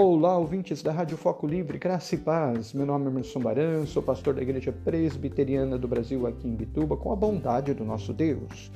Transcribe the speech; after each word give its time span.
Olá, 0.00 0.38
ouvintes 0.38 0.80
da 0.80 0.92
Rádio 0.92 1.16
Foco 1.16 1.44
Livre, 1.44 1.76
graça 1.76 2.14
e 2.14 2.18
paz. 2.18 2.72
Meu 2.72 2.86
nome 2.86 3.06
é 3.06 3.08
Emerson 3.08 3.40
Baran, 3.40 3.84
sou 3.84 4.00
pastor 4.00 4.32
da 4.32 4.40
Igreja 4.40 4.70
Presbiteriana 4.70 5.76
do 5.76 5.88
Brasil 5.88 6.24
aqui 6.24 6.46
em 6.46 6.54
Bituba, 6.54 6.96
com 6.96 7.12
a 7.12 7.16
bondade 7.16 7.74
do 7.74 7.84
nosso 7.84 8.12
Deus. 8.12 8.70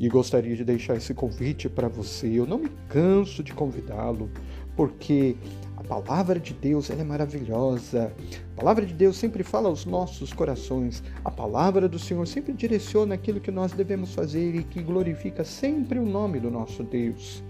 E 0.00 0.08
gostaria 0.08 0.56
de 0.56 0.64
deixar 0.64 0.96
esse 0.96 1.12
convite 1.12 1.68
para 1.68 1.88
você. 1.88 2.26
Eu 2.26 2.46
não 2.46 2.56
me 2.56 2.70
canso 2.88 3.42
de 3.42 3.52
convidá-lo, 3.52 4.30
porque 4.74 5.36
a 5.76 5.84
palavra 5.84 6.40
de 6.40 6.54
Deus 6.54 6.88
é 6.88 7.04
maravilhosa. 7.04 8.10
A 8.52 8.56
palavra 8.56 8.86
de 8.86 8.94
Deus 8.94 9.18
sempre 9.18 9.42
fala 9.42 9.68
aos 9.68 9.84
nossos 9.84 10.32
corações. 10.32 11.02
A 11.22 11.30
palavra 11.30 11.86
do 11.86 11.98
Senhor 11.98 12.26
sempre 12.26 12.54
direciona 12.54 13.14
aquilo 13.14 13.40
que 13.40 13.50
nós 13.50 13.72
devemos 13.72 14.14
fazer 14.14 14.54
e 14.54 14.64
que 14.64 14.82
glorifica 14.82 15.44
sempre 15.44 15.98
o 15.98 16.06
nome 16.06 16.40
do 16.40 16.50
nosso 16.50 16.82
Deus 16.82 17.44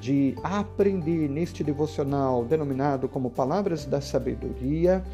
de 0.00 0.34
aprender 0.42 1.28
neste 1.28 1.62
devocional 1.62 2.44
denominado 2.44 3.08
como 3.08 3.30
Palavras 3.30 3.84
da 3.84 4.00
Sabedoria, 4.00 5.04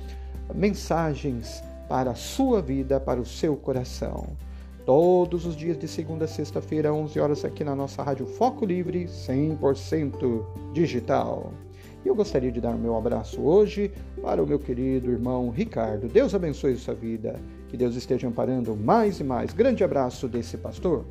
mensagens 0.54 1.62
para 1.88 2.12
a 2.12 2.14
sua 2.14 2.62
vida, 2.62 3.00
para 3.00 3.20
o 3.20 3.26
seu 3.26 3.56
coração. 3.56 4.28
Todos 4.84 5.44
os 5.44 5.56
dias 5.56 5.76
de 5.76 5.88
segunda 5.88 6.26
a 6.26 6.28
sexta-feira, 6.28 6.92
11 6.92 7.18
horas, 7.18 7.44
aqui 7.44 7.64
na 7.64 7.74
nossa 7.74 8.04
Rádio 8.04 8.24
Foco 8.24 8.64
Livre, 8.64 9.06
100% 9.06 10.44
digital. 10.72 11.52
E 12.04 12.08
eu 12.08 12.14
gostaria 12.14 12.52
de 12.52 12.60
dar 12.60 12.76
meu 12.76 12.96
abraço 12.96 13.40
hoje 13.40 13.90
para 14.22 14.40
o 14.40 14.46
meu 14.46 14.60
querido 14.60 15.10
irmão 15.10 15.50
Ricardo. 15.50 16.06
Deus 16.06 16.36
abençoe 16.36 16.76
sua 16.76 16.94
vida. 16.94 17.40
Que 17.68 17.76
Deus 17.76 17.96
esteja 17.96 18.28
amparando 18.28 18.76
mais 18.76 19.18
e 19.18 19.24
mais. 19.24 19.52
Grande 19.52 19.82
abraço 19.82 20.28
desse 20.28 20.56
pastor. 20.56 21.04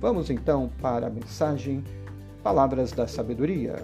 Vamos 0.00 0.30
então 0.30 0.70
para 0.80 1.08
a 1.08 1.10
mensagem 1.10 1.82
Palavras 2.42 2.92
da 2.92 3.06
Sabedoria. 3.06 3.76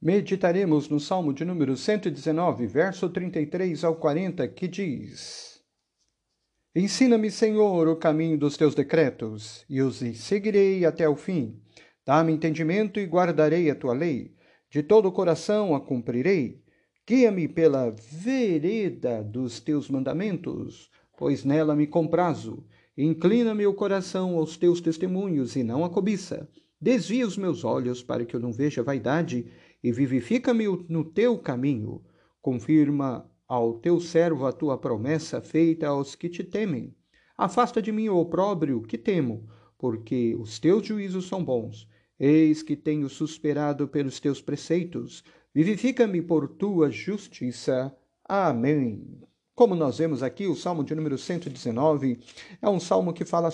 Meditaremos 0.00 0.88
no 0.88 0.98
Salmo 0.98 1.34
de 1.34 1.44
número 1.44 1.76
119, 1.76 2.66
verso 2.66 3.10
33 3.10 3.84
ao 3.84 3.96
40, 3.96 4.48
que 4.48 4.66
diz: 4.66 5.60
Ensina-me, 6.74 7.30
Senhor, 7.30 7.88
o 7.88 7.96
caminho 7.96 8.38
dos 8.38 8.56
teus 8.56 8.74
decretos, 8.74 9.64
e 9.68 9.82
os 9.82 9.98
seguirei 10.14 10.86
até 10.86 11.08
o 11.08 11.16
fim. 11.16 11.60
Dá-me 12.06 12.32
entendimento 12.32 12.98
e 12.98 13.04
guardarei 13.04 13.70
a 13.70 13.74
tua 13.74 13.92
lei. 13.92 14.34
De 14.70 14.82
todo 14.82 15.08
o 15.08 15.12
coração 15.12 15.74
a 15.74 15.80
cumprirei. 15.80 16.62
Guia-me 17.06 17.46
pela 17.48 17.90
vereda 17.90 19.22
dos 19.22 19.60
teus 19.60 19.90
mandamentos, 19.90 20.90
pois 21.18 21.44
nela 21.44 21.76
me 21.76 21.86
comprazo. 21.86 22.66
Inclina 23.00 23.54
meu 23.54 23.72
coração 23.72 24.36
aos 24.36 24.56
teus 24.56 24.80
testemunhos 24.80 25.54
e 25.54 25.62
não 25.62 25.84
a 25.84 25.88
cobiça. 25.88 26.48
Desvia 26.80 27.24
os 27.24 27.36
meus 27.36 27.62
olhos 27.62 28.02
para 28.02 28.24
que 28.24 28.34
eu 28.34 28.40
não 28.40 28.52
veja 28.52 28.82
vaidade 28.82 29.46
e 29.80 29.92
vivifica-me 29.92 30.64
no 30.88 31.04
teu 31.04 31.38
caminho. 31.38 32.02
Confirma 32.42 33.30
ao 33.46 33.74
teu 33.74 34.00
servo 34.00 34.46
a 34.46 34.52
tua 34.52 34.76
promessa 34.76 35.40
feita 35.40 35.86
aos 35.86 36.16
que 36.16 36.28
te 36.28 36.42
temem. 36.42 36.92
Afasta 37.36 37.80
de 37.80 37.92
mim 37.92 38.08
o 38.08 38.16
opróbrio 38.16 38.82
que 38.82 38.98
temo, 38.98 39.48
porque 39.78 40.34
os 40.34 40.58
teus 40.58 40.84
juízos 40.84 41.28
são 41.28 41.44
bons. 41.44 41.88
Eis 42.18 42.64
que 42.64 42.74
tenho 42.74 43.08
suspirado 43.08 43.86
pelos 43.86 44.18
teus 44.18 44.42
preceitos. 44.42 45.22
Vivifica-me 45.54 46.20
por 46.20 46.48
tua 46.48 46.90
justiça. 46.90 47.96
Amém. 48.24 49.27
Como 49.58 49.74
nós 49.74 49.98
vemos 49.98 50.22
aqui, 50.22 50.46
o 50.46 50.54
Salmo 50.54 50.84
de 50.84 50.94
número 50.94 51.18
119 51.18 52.20
é 52.62 52.68
um 52.68 52.78
salmo 52.78 53.12
que 53.12 53.24
fala 53.24 53.48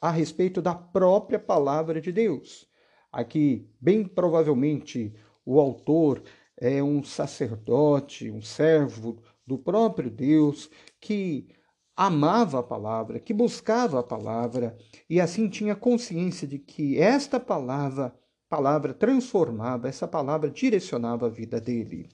a 0.00 0.10
respeito 0.10 0.62
da 0.62 0.74
própria 0.74 1.38
palavra 1.38 2.00
de 2.00 2.10
Deus. 2.10 2.66
Aqui, 3.12 3.68
bem 3.78 4.08
provavelmente, 4.08 5.14
o 5.44 5.60
autor 5.60 6.22
é 6.56 6.82
um 6.82 7.04
sacerdote, 7.04 8.30
um 8.30 8.40
servo 8.40 9.22
do 9.46 9.58
próprio 9.58 10.08
Deus 10.08 10.70
que 10.98 11.50
amava 11.94 12.60
a 12.60 12.62
palavra, 12.62 13.20
que 13.20 13.34
buscava 13.34 14.00
a 14.00 14.02
palavra 14.02 14.78
e 15.10 15.20
assim 15.20 15.46
tinha 15.46 15.76
consciência 15.76 16.48
de 16.48 16.58
que 16.58 16.98
esta 16.98 17.38
palavra, 17.38 18.14
palavra 18.48 18.94
transformava, 18.94 19.88
essa 19.90 20.08
palavra 20.08 20.50
direcionava 20.50 21.26
a 21.26 21.28
vida 21.28 21.60
dele. 21.60 22.08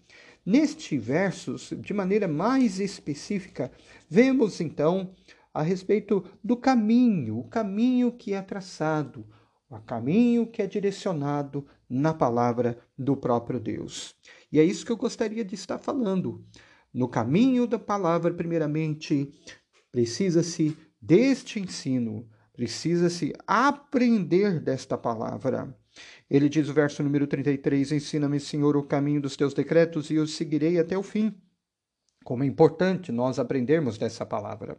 Neste 0.47 0.97
versos, 0.97 1.73
de 1.77 1.93
maneira 1.93 2.29
mais 2.29 2.79
específica, 2.79 3.73
vemos 4.09 4.61
então 4.61 5.13
a 5.53 5.61
respeito 5.61 6.25
do 6.45 6.57
caminho, 6.57 7.41
o 7.41 7.49
caminho 7.49 8.13
que 8.13 8.33
é 8.33 8.41
traçado, 8.41 9.27
o 9.69 9.81
caminho 9.81 10.47
que 10.47 10.63
é 10.63 10.67
direcionado 10.69 11.67
na 11.91 12.15
palavra 12.15 12.79
do 12.97 13.17
próprio 13.17 13.59
Deus. 13.59 14.15
E 14.53 14.61
é 14.61 14.65
isso 14.65 14.87
que 14.87 14.93
eu 14.93 14.97
gostaria 14.97 15.45
de 15.45 15.57
estar 15.57 15.79
falando. 15.79 16.47
No 16.95 17.09
caminho 17.09 17.67
da 17.67 17.79
palavra, 17.79 18.33
primeiramente, 18.33 19.33
precisa-se 19.91 20.79
deste 21.03 21.59
ensino, 21.59 22.29
precisa-se 22.53 23.33
aprender 23.49 24.61
desta 24.61 24.97
palavra. 24.97 25.77
Ele 26.29 26.49
diz 26.49 26.69
o 26.69 26.75
verso 26.75 27.03
número 27.03 27.27
33: 27.27 27.93
Ensina-me, 27.93 28.41
Senhor, 28.41 28.77
o 28.77 28.83
caminho 28.83 29.21
dos 29.21 29.37
teus 29.37 29.55
decretos 29.55 30.11
e 30.11 30.19
os 30.19 30.35
seguirei 30.35 30.79
até 30.79 30.97
o 30.97 31.03
fim. 31.03 31.35
Como 32.25 32.43
é 32.43 32.47
importante 32.47 33.13
nós 33.13 33.39
aprendermos 33.39 33.97
dessa 33.99 34.27
palavra. 34.27 34.77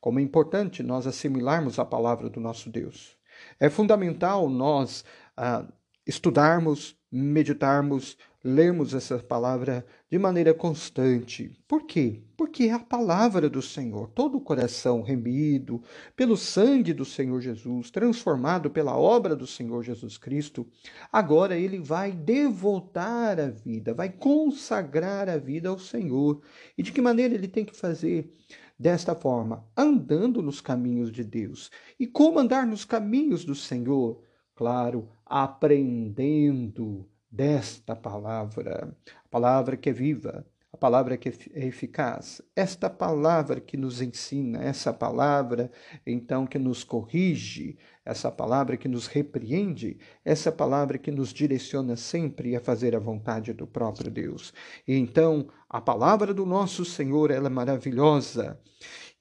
Como 0.00 0.20
é 0.20 0.22
importante 0.22 0.82
nós 0.82 1.06
assimilarmos 1.06 1.78
a 1.78 1.84
palavra 1.84 2.30
do 2.30 2.40
nosso 2.40 2.70
Deus. 2.70 3.18
É 3.58 3.68
fundamental 3.68 4.48
nós 4.48 5.04
ah, 5.36 5.66
estudarmos, 6.06 6.96
meditarmos, 7.10 8.16
lermos 8.44 8.92
essa 8.92 9.18
palavra 9.18 9.86
de 10.10 10.18
maneira 10.18 10.52
constante. 10.52 11.50
Por 11.66 11.86
quê? 11.86 12.22
Porque 12.36 12.64
é 12.64 12.72
a 12.72 12.78
palavra 12.78 13.48
do 13.48 13.62
Senhor, 13.62 14.10
todo 14.10 14.36
o 14.36 14.40
coração 14.40 15.00
remido 15.00 15.82
pelo 16.14 16.36
sangue 16.36 16.92
do 16.92 17.06
Senhor 17.06 17.40
Jesus, 17.40 17.90
transformado 17.90 18.68
pela 18.68 18.98
obra 18.98 19.34
do 19.34 19.46
Senhor 19.46 19.82
Jesus 19.82 20.18
Cristo, 20.18 20.66
agora 21.10 21.56
ele 21.56 21.78
vai 21.78 22.12
devotar 22.12 23.40
a 23.40 23.48
vida, 23.48 23.94
vai 23.94 24.10
consagrar 24.10 25.28
a 25.28 25.38
vida 25.38 25.70
ao 25.70 25.78
Senhor. 25.78 26.42
E 26.76 26.82
de 26.82 26.92
que 26.92 27.00
maneira 27.00 27.34
ele 27.34 27.48
tem 27.48 27.64
que 27.64 27.74
fazer? 27.74 28.30
Desta 28.76 29.14
forma, 29.14 29.64
andando 29.76 30.42
nos 30.42 30.60
caminhos 30.60 31.10
de 31.12 31.22
Deus. 31.22 31.70
E 31.98 32.08
como 32.08 32.40
andar 32.40 32.66
nos 32.66 32.84
caminhos 32.84 33.44
do 33.44 33.54
Senhor? 33.54 34.20
Claro, 34.54 35.08
aprendendo 35.26 37.08
desta 37.30 37.96
palavra, 37.96 38.96
a 39.24 39.28
palavra 39.28 39.76
que 39.76 39.90
é 39.90 39.92
viva, 39.92 40.46
a 40.72 40.76
palavra 40.76 41.16
que 41.16 41.28
é 41.28 41.66
eficaz, 41.66 42.40
esta 42.54 42.88
palavra 42.88 43.60
que 43.60 43.76
nos 43.76 44.00
ensina, 44.00 44.62
essa 44.62 44.92
palavra 44.92 45.70
então 46.06 46.46
que 46.46 46.58
nos 46.58 46.84
corrige, 46.84 47.76
essa 48.04 48.30
palavra 48.30 48.76
que 48.76 48.86
nos 48.86 49.06
repreende, 49.08 49.98
essa 50.24 50.52
palavra 50.52 50.98
que 50.98 51.10
nos 51.10 51.32
direciona 51.32 51.96
sempre 51.96 52.54
a 52.54 52.60
fazer 52.60 52.94
a 52.94 53.00
vontade 53.00 53.52
do 53.52 53.66
próprio 53.66 54.10
Deus. 54.10 54.52
E 54.86 54.96
então, 54.96 55.48
a 55.68 55.80
palavra 55.80 56.32
do 56.32 56.46
nosso 56.46 56.84
Senhor, 56.84 57.30
ela 57.30 57.46
é 57.46 57.50
maravilhosa. 57.50 58.60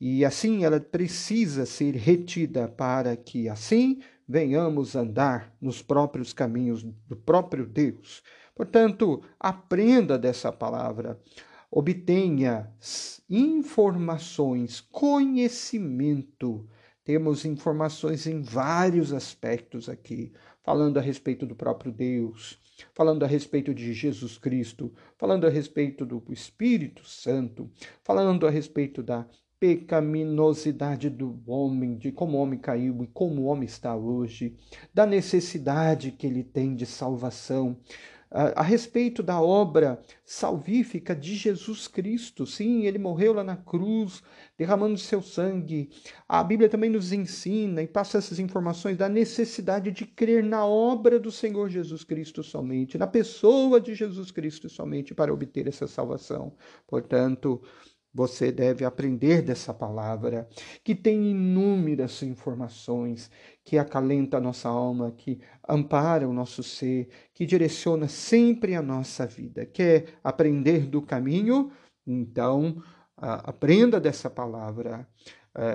E 0.02 0.26
assim 0.26 0.66
ela 0.66 0.80
precisa 0.80 1.66
ser 1.66 1.96
retida 1.96 2.68
para 2.68 3.16
que 3.16 3.48
assim 3.48 4.02
venhamos 4.28 4.96
andar 4.96 5.54
nos 5.60 5.82
próprios 5.82 6.34
caminhos 6.34 6.84
do 6.84 7.16
próprio 7.16 7.66
Deus. 7.66 8.24
Portanto, 8.56 9.24
aprenda 9.40 10.18
dessa 10.18 10.52
palavra, 10.52 11.20
obtenha 11.72 12.72
informações, 13.30 14.80
conhecimento. 14.80 16.68
Temos 17.04 17.46
informações 17.46 18.28
em 18.28 18.42
vários 18.42 19.12
aspectos 19.12 19.90
aqui, 19.90 20.32
falando 20.64 20.98
a 20.98 21.02
respeito 21.02 21.46
do 21.46 21.56
próprio 21.56 21.92
Deus, 21.92 22.60
falando 22.94 23.24
a 23.24 23.28
respeito 23.28 23.74
de 23.74 23.94
Jesus 23.94 24.38
Cristo, 24.38 24.94
falando 25.18 25.46
a 25.46 25.50
respeito 25.50 26.06
do 26.06 26.24
Espírito 26.30 27.04
Santo, 27.06 27.70
falando 28.04 28.48
a 28.48 28.50
respeito 28.50 29.04
da 29.04 29.28
pecaminosidade 29.64 31.10
do 31.10 31.42
homem, 31.48 31.96
de 31.96 32.12
como 32.12 32.38
o 32.38 32.42
homem 32.42 32.60
caiu 32.60 33.02
e 33.02 33.08
como 33.08 33.44
o 33.44 33.46
homem 33.46 33.64
está 33.64 33.96
hoje, 33.96 34.58
da 34.94 35.06
necessidade 35.06 36.12
que 36.12 36.28
ele 36.28 36.44
tem 36.44 36.76
de 36.76 36.86
salvação, 36.86 37.78
a, 38.30 38.60
a 38.60 38.62
respeito 38.62 39.24
da 39.24 39.40
obra 39.40 40.02
salvífica 40.26 41.16
de 41.16 41.36
Jesus 41.36 41.88
Cristo. 41.88 42.46
Sim, 42.46 42.86
ele 42.86 42.98
morreu 42.98 43.32
lá 43.32 43.42
na 43.42 43.56
cruz, 43.56 44.22
derramando 44.58 44.98
seu 44.98 45.22
sangue. 45.22 45.90
A 46.28 46.44
Bíblia 46.44 46.68
também 46.68 46.90
nos 46.90 47.14
ensina 47.14 47.82
e 47.82 47.88
passa 47.88 48.18
essas 48.18 48.40
informações 48.40 48.98
da 48.98 49.08
necessidade 49.08 49.92
de 49.92 50.06
crer 50.06 50.44
na 50.44 50.66
obra 50.66 51.18
do 51.18 51.32
Senhor 51.32 51.70
Jesus 51.70 52.04
Cristo 52.04 52.44
somente, 52.44 52.98
na 52.98 53.08
pessoa 53.08 53.80
de 53.80 53.96
Jesus 53.96 54.30
Cristo 54.30 54.68
somente 54.68 55.14
para 55.14 55.34
obter 55.34 55.70
essa 55.70 55.88
salvação. 55.88 56.54
Portanto, 56.86 57.62
você 58.14 58.52
deve 58.52 58.86
aprender 58.86 59.42
dessa 59.42 59.74
palavra, 59.74 60.48
que 60.84 60.94
tem 60.94 61.32
inúmeras 61.32 62.22
informações, 62.22 63.32
que 63.64 63.78
acalenta 63.78 64.38
a 64.38 64.42
nossa 64.42 64.70
alma, 64.70 65.12
que 65.18 65.40
ampara 65.68 66.28
o 66.28 66.34
nosso 66.34 66.62
ser, 66.62 67.10
que 67.34 67.46
direciona 67.46 68.08
sempre 68.08 68.76
a 68.76 68.82
nossa 68.82 69.26
vida. 69.26 69.66
Quer 69.66 70.20
aprender 70.24 70.86
do 70.86 71.02
caminho? 71.02 71.72
Então, 72.06 72.84
aprenda 73.18 74.00
dessa 74.00 74.30
palavra, 74.30 75.08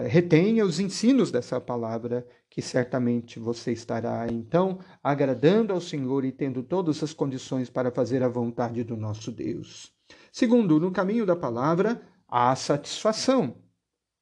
retenha 0.06 0.64
os 0.64 0.79
ensinos 0.79 1.32
dessa 1.32 1.61
palavra, 1.61 2.26
que 2.50 2.62
certamente 2.62 3.38
você 3.38 3.73
estará 3.73 4.26
então 4.31 4.79
agradando 5.02 5.73
ao 5.73 5.81
Senhor 5.81 6.25
e 6.25 6.32
tendo 6.32 6.62
todas 6.62 7.02
as 7.02 7.12
condições 7.12 7.69
para 7.70 7.90
fazer 7.90 8.23
a 8.23 8.29
vontade 8.29 8.85
do 8.85 8.96
nosso 8.96 9.32
Deus. 9.32 9.93
Segundo, 10.32 10.79
no 10.81 10.90
caminho 10.90 11.26
da 11.26 11.37
palavra, 11.37 12.00
há 12.29 12.55
satisfação. 12.55 13.57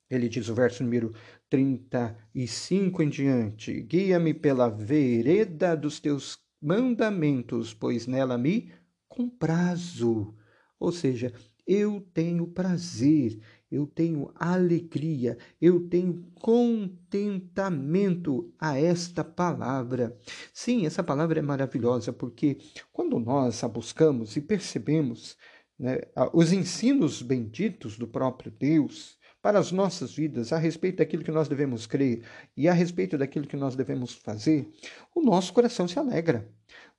Ele 0.09 0.29
diz 0.29 0.49
o 0.49 0.55
verso 0.55 0.85
número 0.85 1.13
35 1.51 3.03
em 3.03 3.09
diante: 3.09 3.83
Guia-me 3.83 4.33
pela 4.33 4.69
vereda 4.69 5.77
dos 5.77 5.99
teus 5.99 6.39
mandamentos, 6.63 7.75
pois 7.75 8.07
nela 8.07 8.39
me 8.39 8.73
comprazo. 9.09 10.33
Ou 10.79 10.93
seja, 10.93 11.33
eu 11.67 12.07
tenho 12.15 12.47
prazer, 12.47 13.41
eu 13.71 13.87
tenho 13.87 14.33
alegria, 14.37 15.37
eu 15.61 15.87
tenho 15.89 16.25
contentamento 16.35 18.53
a 18.59 18.79
esta 18.79 19.23
palavra. 19.25 20.17
Sim, 20.53 20.87
essa 20.87 21.03
palavra 21.03 21.41
é 21.41 21.43
maravilhosa 21.43 22.13
porque 22.13 22.59
quando 22.93 23.19
nós 23.19 23.65
a 23.65 23.69
buscamos 23.69 24.37
e 24.37 24.41
percebemos 24.41 25.37
né, 25.79 26.01
os 26.33 26.53
ensinos 26.53 27.23
benditos 27.23 27.99
do 27.99 28.07
próprio 28.07 28.51
Deus 28.51 29.19
para 29.43 29.59
as 29.59 29.71
nossas 29.71 30.13
vidas 30.13 30.53
a 30.53 30.59
respeito 30.59 30.99
daquilo 30.99 31.23
que 31.23 31.31
nós 31.31 31.47
devemos 31.47 31.87
crer 31.87 32.23
e 32.57 32.69
a 32.69 32.73
respeito 32.73 33.17
daquilo 33.17 33.47
que 33.47 33.57
nós 33.57 33.77
devemos 33.77 34.13
fazer, 34.13 34.69
o 35.15 35.21
nosso 35.23 35.53
coração 35.53 35.87
se 35.87 35.99
alegra. 35.99 36.49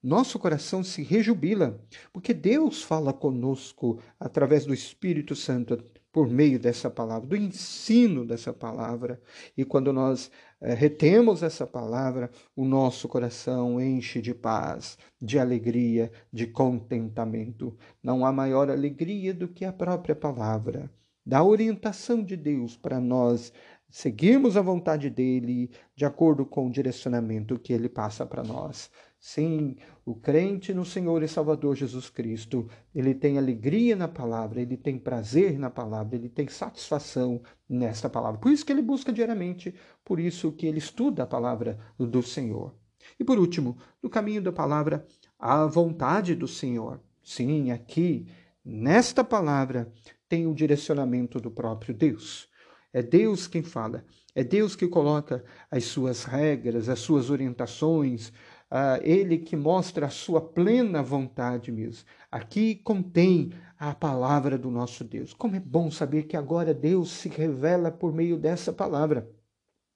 Nosso 0.01 0.37
coração 0.39 0.83
se 0.83 1.01
rejubila, 1.01 1.83
porque 2.13 2.33
Deus 2.33 2.83
fala 2.83 3.11
conosco 3.11 3.99
através 4.19 4.65
do 4.65 4.73
Espírito 4.73 5.35
Santo 5.35 5.83
por 6.11 6.27
meio 6.27 6.59
dessa 6.59 6.89
palavra, 6.89 7.27
do 7.27 7.35
ensino 7.35 8.25
dessa 8.25 8.51
palavra. 8.53 9.21
E 9.55 9.63
quando 9.63 9.93
nós 9.93 10.31
é, 10.59 10.73
retemos 10.73 11.43
essa 11.43 11.67
palavra, 11.67 12.31
o 12.55 12.65
nosso 12.65 13.07
coração 13.07 13.79
enche 13.79 14.21
de 14.21 14.33
paz, 14.33 14.97
de 15.21 15.37
alegria, 15.37 16.11
de 16.31 16.47
contentamento. 16.47 17.77
Não 18.01 18.25
há 18.25 18.31
maior 18.31 18.69
alegria 18.69 19.33
do 19.33 19.47
que 19.47 19.63
a 19.63 19.73
própria 19.73 20.15
palavra, 20.15 20.89
da 21.25 21.43
orientação 21.43 22.23
de 22.23 22.35
Deus 22.35 22.75
para 22.75 22.99
nós 22.99 23.53
seguirmos 23.89 24.57
a 24.57 24.61
vontade 24.61 25.09
dele 25.09 25.71
de 25.95 26.05
acordo 26.05 26.45
com 26.45 26.67
o 26.67 26.71
direcionamento 26.71 27.59
que 27.59 27.71
ele 27.71 27.87
passa 27.87 28.25
para 28.25 28.43
nós. 28.43 28.89
Sim, 29.19 29.75
o 30.05 30.15
crente 30.15 30.73
no 30.73 30.85
Senhor 30.85 31.23
e 31.23 31.27
Salvador 31.27 31.75
Jesus 31.75 32.09
Cristo, 32.09 32.69
ele 32.93 33.15
tem 33.15 33.37
alegria 33.37 33.95
na 33.95 34.07
palavra, 34.07 34.61
ele 34.61 34.77
tem 34.77 34.97
prazer 34.97 35.57
na 35.57 35.69
palavra, 35.69 36.15
ele 36.15 36.29
tem 36.29 36.47
satisfação 36.47 37.41
nesta 37.67 38.09
palavra. 38.09 38.39
Por 38.39 38.51
isso 38.51 38.65
que 38.65 38.71
ele 38.71 38.81
busca 38.81 39.11
diariamente, 39.11 39.73
por 40.05 40.19
isso 40.19 40.51
que 40.51 40.67
ele 40.67 40.77
estuda 40.77 41.23
a 41.23 41.27
palavra 41.27 41.79
do 41.97 42.21
Senhor. 42.21 42.75
E 43.19 43.23
por 43.23 43.39
último, 43.39 43.77
no 44.01 44.09
caminho 44.09 44.41
da 44.41 44.51
palavra, 44.51 45.05
a 45.39 45.65
vontade 45.65 46.35
do 46.35 46.47
Senhor. 46.47 47.01
Sim, 47.23 47.71
aqui, 47.71 48.27
nesta 48.63 49.23
palavra, 49.23 49.91
tem 50.29 50.45
o 50.45 50.53
direcionamento 50.53 51.39
do 51.39 51.49
próprio 51.49 51.93
Deus. 51.93 52.47
É 52.93 53.01
Deus 53.03 53.47
quem 53.47 53.61
fala, 53.61 54.05
é 54.33 54.43
Deus 54.43 54.75
que 54.75 54.87
coloca 54.87 55.43
as 55.69 55.85
suas 55.85 56.23
regras, 56.23 56.89
as 56.89 56.99
suas 56.99 57.29
orientações, 57.29 58.31
uh, 58.71 59.01
ele 59.01 59.37
que 59.37 59.55
mostra 59.55 60.07
a 60.07 60.09
sua 60.09 60.41
plena 60.41 61.01
vontade 61.01 61.71
mesmo. 61.71 62.05
Aqui 62.31 62.75
contém 62.75 63.51
a 63.79 63.93
palavra 63.93 64.57
do 64.57 64.71
nosso 64.71 65.03
Deus. 65.03 65.33
Como 65.33 65.55
é 65.55 65.59
bom 65.59 65.91
saber 65.91 66.23
que 66.23 66.35
agora 66.35 66.73
Deus 66.73 67.11
se 67.11 67.29
revela 67.29 67.91
por 67.91 68.13
meio 68.13 68.37
dessa 68.37 68.73
palavra. 68.73 69.29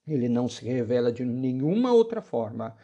Ele 0.08 0.28
não 0.28 0.48
se 0.48 0.66
revela 0.66 1.12
de 1.12 1.24
nenhuma 1.24 1.94
outra 1.94 2.22
forma, 2.22 2.76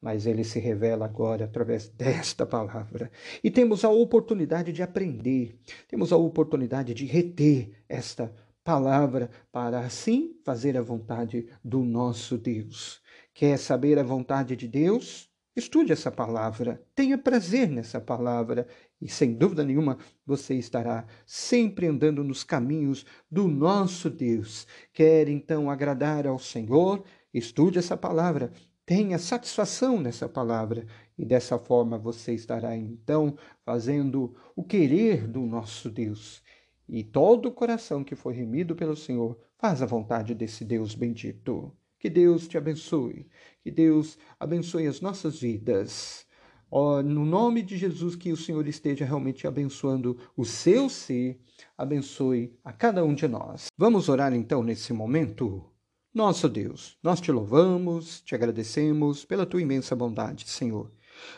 mas 0.00 0.26
ele 0.26 0.44
se 0.44 0.58
revela 0.58 1.04
agora 1.04 1.46
através 1.46 1.88
desta 1.88 2.46
palavra. 2.46 3.10
E 3.42 3.50
temos 3.50 3.84
a 3.84 3.90
oportunidade 3.90 4.72
de 4.72 4.82
aprender, 4.82 5.58
temos 5.88 6.12
a 6.12 6.16
oportunidade 6.16 6.94
de 6.94 7.06
reter 7.06 7.70
esta 7.88 8.32
palavra 8.62 9.30
para 9.52 9.80
assim 9.80 10.34
fazer 10.44 10.76
a 10.76 10.82
vontade 10.82 11.48
do 11.64 11.82
nosso 11.84 12.36
Deus. 12.36 13.00
Quer 13.32 13.58
saber 13.58 13.98
a 13.98 14.02
vontade 14.02 14.56
de 14.56 14.66
Deus? 14.66 15.30
Estude 15.56 15.90
essa 15.90 16.12
palavra, 16.12 16.84
tenha 16.94 17.16
prazer 17.16 17.66
nessa 17.66 17.98
palavra 17.98 18.66
e, 19.00 19.08
sem 19.08 19.32
dúvida 19.32 19.64
nenhuma, 19.64 19.96
você 20.26 20.54
estará 20.54 21.06
sempre 21.24 21.86
andando 21.86 22.22
nos 22.22 22.44
caminhos 22.44 23.06
do 23.30 23.48
nosso 23.48 24.10
Deus. 24.10 24.66
Quer 24.92 25.30
então 25.30 25.70
agradar 25.70 26.26
ao 26.26 26.38
Senhor? 26.38 27.02
Estude 27.32 27.78
essa 27.78 27.96
palavra, 27.96 28.52
tenha 28.84 29.18
satisfação 29.18 29.98
nessa 29.98 30.28
palavra 30.28 30.86
e 31.16 31.24
dessa 31.24 31.58
forma 31.58 31.96
você 31.96 32.34
estará 32.34 32.76
então 32.76 33.34
fazendo 33.64 34.36
o 34.54 34.62
querer 34.62 35.26
do 35.26 35.40
nosso 35.40 35.88
Deus. 35.88 36.42
E 36.86 37.02
todo 37.02 37.46
o 37.46 37.52
coração 37.52 38.04
que 38.04 38.14
foi 38.14 38.34
remido 38.34 38.76
pelo 38.76 38.94
Senhor 38.94 39.38
faz 39.56 39.80
a 39.80 39.86
vontade 39.86 40.34
desse 40.34 40.66
Deus 40.66 40.94
bendito. 40.94 41.74
Que 42.06 42.10
Deus 42.10 42.46
te 42.46 42.56
abençoe. 42.56 43.26
Que 43.64 43.68
Deus 43.68 44.16
abençoe 44.38 44.86
as 44.86 45.00
nossas 45.00 45.40
vidas. 45.40 46.24
Oh, 46.70 47.02
no 47.02 47.26
nome 47.26 47.64
de 47.64 47.76
Jesus, 47.76 48.14
que 48.14 48.30
o 48.30 48.36
Senhor 48.36 48.64
esteja 48.68 49.04
realmente 49.04 49.44
abençoando 49.44 50.16
o 50.36 50.44
seu 50.44 50.88
ser, 50.88 51.40
abençoe 51.76 52.56
a 52.62 52.72
cada 52.72 53.04
um 53.04 53.12
de 53.12 53.26
nós. 53.26 53.66
Vamos 53.76 54.08
orar 54.08 54.32
então 54.32 54.62
nesse 54.62 54.92
momento? 54.92 55.68
Nosso 56.14 56.48
Deus, 56.48 56.96
nós 57.02 57.20
te 57.20 57.32
louvamos, 57.32 58.20
te 58.20 58.36
agradecemos 58.36 59.24
pela 59.24 59.44
tua 59.44 59.60
imensa 59.60 59.96
bondade, 59.96 60.48
Senhor, 60.48 60.92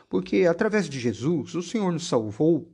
porque 0.08 0.46
através 0.46 0.88
de 0.88 0.98
Jesus 0.98 1.54
o 1.54 1.62
Senhor 1.62 1.92
nos 1.92 2.06
salvou 2.06 2.72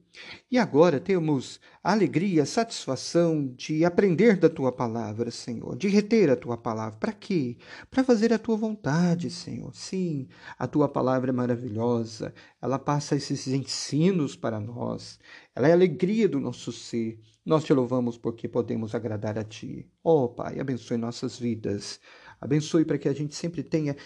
e 0.50 0.58
agora 0.58 1.00
temos 1.00 1.60
a 1.82 1.92
alegria, 1.92 2.44
a 2.44 2.46
satisfação 2.46 3.48
de 3.56 3.84
aprender 3.84 4.36
da 4.36 4.48
tua 4.48 4.70
palavra, 4.70 5.30
Senhor, 5.30 5.76
de 5.76 5.88
reter 5.88 6.30
a 6.30 6.36
tua 6.36 6.56
palavra. 6.56 6.98
Para 6.98 7.12
quê? 7.12 7.56
Para 7.90 8.04
fazer 8.04 8.32
a 8.32 8.38
tua 8.38 8.56
vontade, 8.56 9.28
Senhor. 9.28 9.74
Sim, 9.74 10.28
a 10.56 10.68
tua 10.68 10.88
palavra 10.88 11.30
é 11.30 11.32
maravilhosa. 11.32 12.32
Ela 12.62 12.78
passa 12.78 13.16
esses 13.16 13.48
ensinos 13.48 14.36
para 14.36 14.60
nós. 14.60 15.18
Ela 15.54 15.68
é 15.68 15.72
a 15.72 15.74
alegria 15.74 16.28
do 16.28 16.38
nosso 16.38 16.70
ser. 16.70 17.18
Nós 17.44 17.64
te 17.64 17.74
louvamos 17.74 18.16
porque 18.16 18.48
podemos 18.48 18.94
agradar 18.94 19.36
a 19.36 19.44
ti. 19.44 19.90
Ó 20.02 20.24
oh, 20.24 20.28
Pai, 20.28 20.60
abençoe 20.60 20.96
nossas 20.96 21.38
vidas. 21.38 22.00
Abençoe 22.40 22.84
para 22.84 22.98
que 22.98 23.08
a 23.08 23.12
gente 23.12 23.34
sempre 23.34 23.62
tenha 23.62 23.96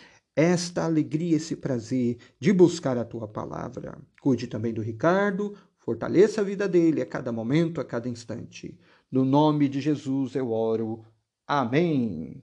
esta 0.40 0.85
alegria, 0.85 1.37
esse 1.37 1.57
prazer 1.57 2.16
de 2.38 2.52
buscar 2.52 2.97
a 2.97 3.04
tua 3.04 3.26
palavra. 3.26 3.99
Cuide 4.21 4.47
também 4.47 4.73
do 4.73 4.80
Ricardo, 4.80 5.54
Fortaleça 5.88 6.42
a 6.42 6.45
vida 6.45 6.68
dele 6.68 7.00
a 7.00 7.07
cada 7.07 7.33
momento, 7.33 7.80
a 7.80 7.85
cada 7.85 8.11
instante. 8.11 8.78
No 9.11 9.25
nome 9.25 9.71
de 9.71 9.80
Jesus 9.80 10.35
eu 10.35 10.50
oro. 10.52 11.02
Amém. 11.47 12.42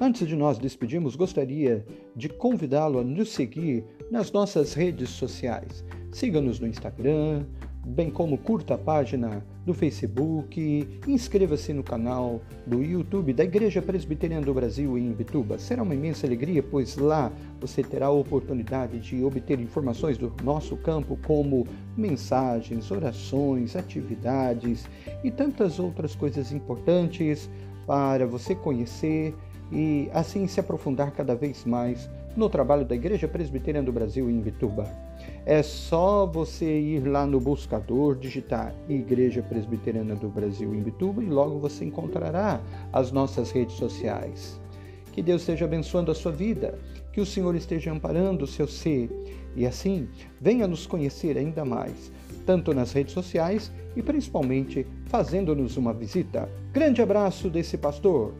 Antes 0.00 0.26
de 0.26 0.34
nós 0.34 0.56
despedirmos, 0.56 1.16
gostaria 1.16 1.84
de 2.16 2.30
convidá-lo 2.30 2.98
a 2.98 3.04
nos 3.04 3.28
seguir 3.28 3.84
nas 4.10 4.32
nossas 4.32 4.72
redes 4.72 5.10
sociais. 5.10 5.84
Siga-nos 6.10 6.58
no 6.58 6.66
Instagram, 6.66 7.44
bem 7.86 8.10
como 8.10 8.36
curta 8.36 8.74
a 8.74 8.78
página 8.78 9.46
do 9.64 9.72
Facebook, 9.72 11.00
inscreva-se 11.06 11.72
no 11.72 11.84
canal 11.84 12.40
do 12.66 12.82
YouTube 12.82 13.32
da 13.32 13.44
Igreja 13.44 13.80
Presbiteriana 13.80 14.44
do 14.44 14.52
Brasil 14.52 14.98
em 14.98 15.12
Bituba. 15.12 15.56
Será 15.58 15.84
uma 15.84 15.94
imensa 15.94 16.26
alegria, 16.26 16.62
pois 16.62 16.96
lá 16.96 17.30
você 17.60 17.84
terá 17.84 18.06
a 18.06 18.10
oportunidade 18.10 18.98
de 18.98 19.22
obter 19.22 19.60
informações 19.60 20.18
do 20.18 20.32
nosso 20.42 20.76
campo, 20.76 21.16
como 21.24 21.66
mensagens, 21.96 22.90
orações, 22.90 23.76
atividades 23.76 24.84
e 25.22 25.30
tantas 25.30 25.78
outras 25.78 26.14
coisas 26.16 26.50
importantes 26.50 27.48
para 27.86 28.26
você 28.26 28.54
conhecer 28.54 29.32
e 29.70 30.08
assim 30.12 30.46
se 30.46 30.58
aprofundar 30.58 31.12
cada 31.12 31.34
vez 31.34 31.64
mais 31.64 32.08
no 32.36 32.48
trabalho 32.48 32.84
da 32.84 32.94
Igreja 32.94 33.26
Presbiteriana 33.26 33.86
do 33.86 33.92
Brasil 33.92 34.30
em 34.30 34.40
Bituba. 34.40 34.86
É 35.44 35.62
só 35.62 36.26
você 36.26 36.78
ir 36.78 37.06
lá 37.06 37.26
no 37.26 37.40
buscador, 37.40 38.16
digitar 38.16 38.74
Igreja 38.88 39.42
Presbiteriana 39.42 40.14
do 40.14 40.28
Brasil 40.28 40.74
em 40.74 40.82
Bituba 40.82 41.22
e 41.22 41.26
logo 41.26 41.58
você 41.58 41.84
encontrará 41.84 42.60
as 42.92 43.10
nossas 43.10 43.50
redes 43.50 43.76
sociais. 43.76 44.60
Que 45.12 45.22
Deus 45.22 45.42
esteja 45.42 45.64
abençoando 45.64 46.10
a 46.10 46.14
sua 46.14 46.32
vida, 46.32 46.78
que 47.12 47.20
o 47.20 47.26
Senhor 47.26 47.54
esteja 47.54 47.90
amparando 47.90 48.44
o 48.44 48.48
seu 48.48 48.68
ser 48.68 49.08
e 49.56 49.66
assim 49.66 50.08
venha 50.38 50.66
nos 50.66 50.86
conhecer 50.86 51.38
ainda 51.38 51.64
mais, 51.64 52.12
tanto 52.44 52.74
nas 52.74 52.92
redes 52.92 53.14
sociais 53.14 53.72
e 53.96 54.02
principalmente 54.02 54.86
fazendo-nos 55.06 55.78
uma 55.78 55.94
visita. 55.94 56.48
Grande 56.72 57.00
abraço 57.00 57.48
desse 57.48 57.78
pastor. 57.78 58.34